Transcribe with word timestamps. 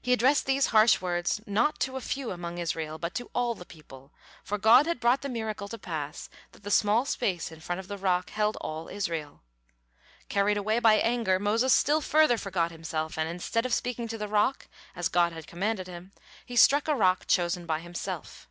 He 0.00 0.12
addressed 0.12 0.46
these 0.46 0.66
harsh 0.66 1.00
words 1.00 1.40
not 1.44 1.80
to 1.80 1.96
a 1.96 2.00
few 2.00 2.30
among 2.30 2.58
Israel, 2.58 2.96
but 2.96 3.12
to 3.16 3.28
all 3.34 3.56
the 3.56 3.64
people, 3.66 4.12
for 4.44 4.56
God 4.56 4.86
had 4.86 5.00
brought 5.00 5.20
the 5.22 5.28
miracle 5.28 5.66
to 5.66 5.76
pass 5.76 6.30
that 6.52 6.62
the 6.62 6.70
small 6.70 7.04
space 7.04 7.50
in 7.50 7.58
front 7.58 7.80
of 7.80 7.88
the 7.88 7.98
rock 7.98 8.30
held 8.30 8.56
all 8.60 8.86
Israel. 8.88 9.42
Carried 10.28 10.58
away 10.58 10.78
by 10.78 10.94
anger, 10.94 11.40
Moses 11.40 11.72
still 11.72 12.00
further 12.00 12.38
forgot 12.38 12.70
himself, 12.70 13.18
and 13.18 13.28
instead 13.28 13.66
of 13.66 13.74
speaking 13.74 14.06
to 14.06 14.16
the 14.16 14.28
rock 14.28 14.68
as 14.94 15.08
God 15.08 15.32
had 15.32 15.48
commanded 15.48 15.88
him, 15.88 16.12
he 16.46 16.54
struck 16.54 16.86
a 16.86 16.94
rock 16.94 17.26
chosen 17.26 17.66
by 17.66 17.80
himself. 17.80 18.48